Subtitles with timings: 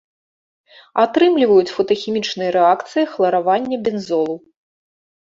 [1.01, 4.35] Атрымліваюць фотахімічнай рэакцыяй хларавання бензолу.